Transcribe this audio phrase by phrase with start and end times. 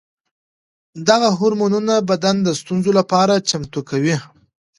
[1.09, 4.15] دغه هورمونونه بدن د ستونزو لپاره چمتو کوي.